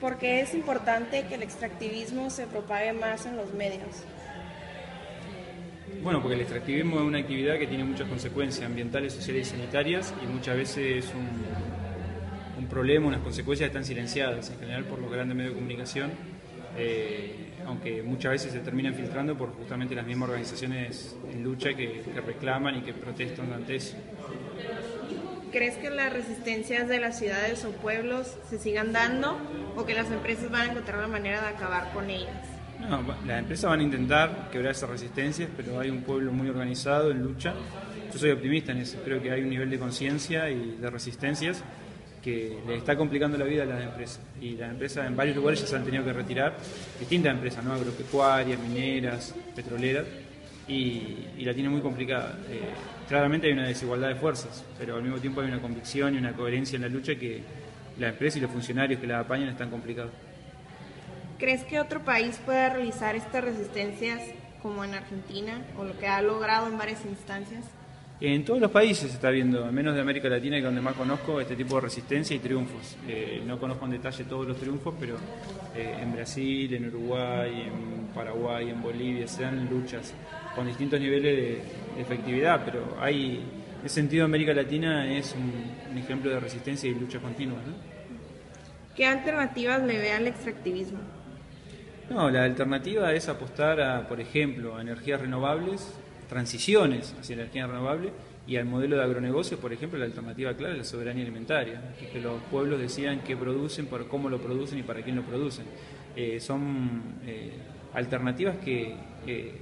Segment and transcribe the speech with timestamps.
[0.00, 4.04] ¿Por qué es importante que el extractivismo se propague más en los medios?
[6.02, 10.14] Bueno, porque el extractivismo es una actividad que tiene muchas consecuencias ambientales, sociales y sanitarias
[10.22, 11.28] y muchas veces es un,
[12.58, 16.10] un problema, unas consecuencias están silenciadas en general por los grandes medios de comunicación,
[16.78, 22.02] eh, aunque muchas veces se terminan filtrando por justamente las mismas organizaciones en lucha que
[22.24, 23.96] reclaman y que protestan ante eso.
[25.52, 29.36] ¿Crees que las resistencias de las ciudades o pueblos se sigan dando
[29.76, 32.36] o que las empresas van a encontrar la manera de acabar con ellas?
[32.78, 37.10] No, las empresas van a intentar quebrar esas resistencias, pero hay un pueblo muy organizado
[37.10, 37.54] en lucha.
[38.12, 41.64] Yo soy optimista en eso, creo que hay un nivel de conciencia y de resistencias
[42.22, 44.20] que le está complicando la vida a las empresas.
[44.40, 46.56] Y las empresas en varios lugares ya se han tenido que retirar,
[46.98, 47.72] distintas empresas, ¿no?
[47.72, 50.06] agropecuarias, mineras, petroleras,
[50.68, 52.38] y, la tiene muy complicada.
[52.48, 52.60] Eh,
[53.08, 56.32] claramente hay una desigualdad de fuerzas, pero al mismo tiempo hay una convicción y una
[56.32, 57.42] coherencia en la lucha que
[57.98, 60.12] la empresa y los funcionarios que la apañan están complicados.
[61.38, 64.20] ¿Crees que otro país pueda realizar estas resistencias
[64.62, 67.64] como en Argentina o lo que ha logrado en varias instancias?
[68.22, 70.82] En todos los países se está viendo, al menos de América Latina, que es donde
[70.82, 72.98] más conozco, este tipo de resistencia y triunfos.
[73.08, 75.16] Eh, no conozco en detalle todos los triunfos, pero
[75.74, 80.12] eh, en Brasil, en Uruguay, en Paraguay, en Bolivia, se dan luchas
[80.54, 81.42] con distintos niveles de,
[81.96, 83.36] de efectividad, pero hay,
[83.80, 87.56] en ese sentido América Latina es un, un ejemplo de resistencia y lucha continua.
[87.66, 87.72] ¿no?
[88.94, 90.98] ¿Qué alternativas le ve al extractivismo?
[92.10, 95.94] No, la alternativa es apostar a, por ejemplo, a energías renovables,
[96.30, 98.10] transiciones hacia energía renovable
[98.46, 102.08] y al modelo de agronegocio, por ejemplo, la alternativa clara es la soberanía alimentaria, que,
[102.08, 105.66] que los pueblos decidan qué producen, por cómo lo producen y para quién lo producen.
[106.16, 107.52] Eh, son eh,
[107.92, 108.96] alternativas que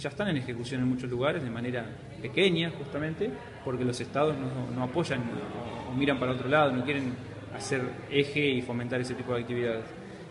[0.00, 1.84] ya están en ejecución en muchos lugares de manera
[2.22, 3.28] pequeña, justamente,
[3.64, 7.12] porque los estados no, no apoyan o, o miran para otro lado, no quieren
[7.54, 9.84] hacer eje y fomentar ese tipo de actividades.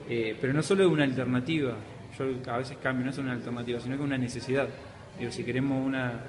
[0.07, 1.73] Eh, pero no solo es una alternativa,
[2.17, 4.67] yo a veces cambio, no es una alternativa, sino que es una necesidad.
[5.19, 6.21] Digo, si queremos una,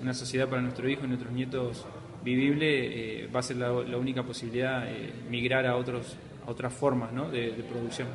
[0.00, 1.86] una sociedad para nuestro hijo y nuestros nietos
[2.24, 6.72] vivible, eh, va a ser la, la única posibilidad eh, migrar a, otros, a otras
[6.72, 7.30] formas ¿no?
[7.30, 8.08] de producción.